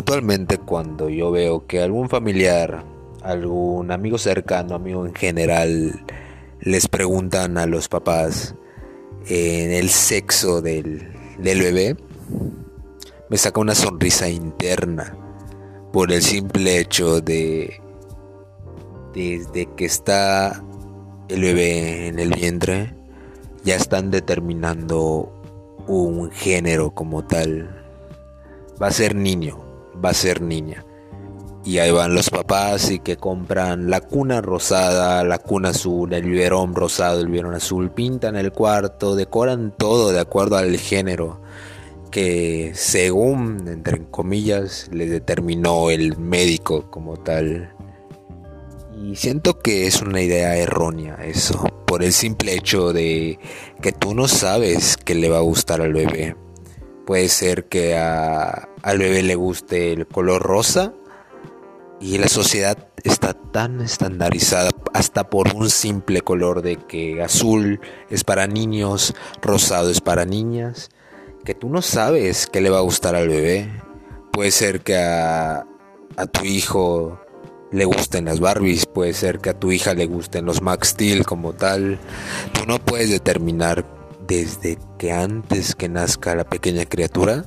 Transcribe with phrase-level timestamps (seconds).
[0.00, 2.86] Actualmente cuando yo veo que algún familiar,
[3.20, 6.06] algún amigo cercano, amigo en general,
[6.58, 8.54] les preguntan a los papás
[9.26, 11.98] en el sexo del, bebé,
[13.28, 15.14] me saca una sonrisa interna
[15.92, 17.78] por el simple hecho de
[19.12, 20.64] desde que está
[21.28, 22.94] el bebé en el vientre
[23.64, 25.30] ya están determinando
[25.86, 27.84] un género como tal.
[28.82, 29.69] Va a ser niño,
[30.02, 30.84] va a ser niña.
[31.64, 36.24] Y ahí van los papás y que compran la cuna rosada, la cuna azul, el
[36.24, 41.40] biberón rosado, el biberón azul, pintan el cuarto, decoran todo de acuerdo al género
[42.10, 47.74] que según, entre comillas, le determinó el médico como tal.
[49.02, 53.38] Y siento que es una idea errónea eso, por el simple hecho de
[53.80, 56.36] que tú no sabes qué le va a gustar al bebé.
[57.10, 60.92] Puede ser que al bebé le guste el color rosa
[62.00, 68.22] y la sociedad está tan estandarizada hasta por un simple color de que azul es
[68.22, 70.90] para niños, rosado es para niñas,
[71.44, 73.68] que tú no sabes qué le va a gustar al bebé.
[74.30, 75.66] Puede ser que a,
[76.16, 77.18] a tu hijo
[77.72, 81.26] le gusten las Barbies, puede ser que a tu hija le gusten los Max Steel
[81.26, 81.98] como tal.
[82.52, 83.99] Tú no puedes determinar
[84.30, 87.46] desde que antes que nazca la pequeña criatura,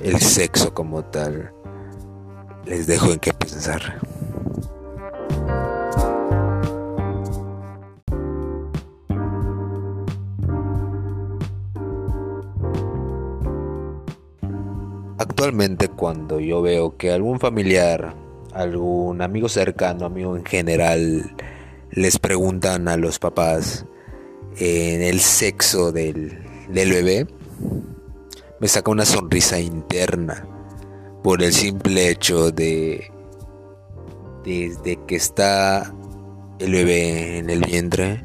[0.00, 1.52] el sexo como tal.
[2.64, 4.00] Les dejo en qué pensar.
[15.18, 18.14] Actualmente cuando yo veo que algún familiar,
[18.54, 21.36] algún amigo cercano, amigo en general,
[21.90, 23.84] les preguntan a los papás
[24.58, 27.26] en el sexo del, bebé,
[28.60, 30.46] me saca una sonrisa interna
[31.22, 33.10] por el simple hecho de
[34.44, 35.92] desde que está
[36.58, 38.24] el bebé en el vientre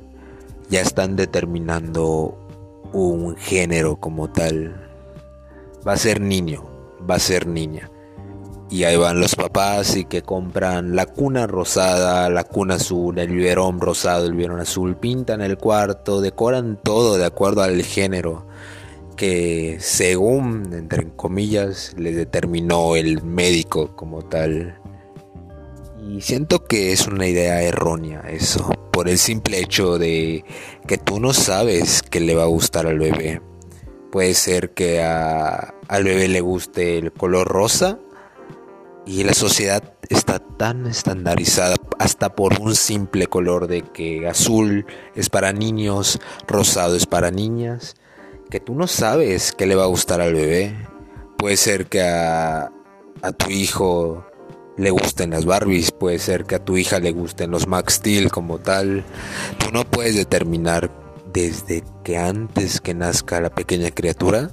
[0.71, 2.37] ya están determinando
[2.93, 4.89] un género como tal.
[5.85, 6.63] Va a ser niño,
[7.09, 7.90] va a ser niña.
[8.71, 13.27] Y ahí van los papás y que compran la cuna rosada, la cuna azul, el
[13.27, 18.47] biberón rosado, el biberón azul, pintan el cuarto, decoran todo de acuerdo al género
[19.17, 24.79] que según, entre comillas, le determinó el médico como tal.
[26.09, 30.45] Y siento que es una idea errónea eso, por el simple hecho de
[30.87, 33.41] que tú no sabes qué le va a gustar al bebé.
[34.13, 37.99] Puede ser que al bebé le guste el color rosa
[39.05, 44.85] y la sociedad está tan estandarizada hasta por un simple color de que azul
[45.15, 47.95] es para niños, rosado es para niñas,
[48.49, 50.75] que tú no sabes qué le va a gustar al bebé.
[51.37, 52.71] Puede ser que a,
[53.37, 54.25] tu hijo
[54.77, 58.29] le gusten las Barbies, puede ser que a tu hija le gusten los Max Steel
[58.29, 59.03] como tal.
[59.57, 60.91] Tú no puedes determinar
[61.33, 64.51] desde que antes que nazca la pequeña criatura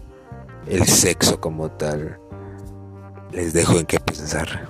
[0.66, 2.20] el sexo como tal
[3.32, 4.66] les dejo en qué pensar.